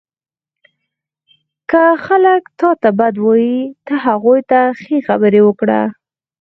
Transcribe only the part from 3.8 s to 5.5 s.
ته هغوی ته ښې خبرې